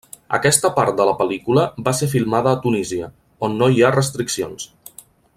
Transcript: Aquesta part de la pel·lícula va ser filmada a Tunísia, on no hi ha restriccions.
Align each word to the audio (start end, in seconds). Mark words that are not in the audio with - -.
Aquesta 0.35 0.69
part 0.77 0.95
de 0.99 1.05
la 1.09 1.13
pel·lícula 1.19 1.65
va 1.89 1.93
ser 1.99 2.09
filmada 2.13 2.53
a 2.55 2.61
Tunísia, 2.63 3.11
on 3.49 3.59
no 3.63 3.69
hi 3.75 3.83
ha 3.89 3.93
restriccions. 3.97 4.67